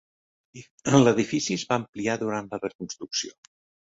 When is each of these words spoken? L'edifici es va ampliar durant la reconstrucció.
L'edifici 1.01 1.57
es 1.59 1.65
va 1.73 1.77
ampliar 1.83 2.17
durant 2.21 2.51
la 2.55 2.61
reconstrucció. 2.63 3.37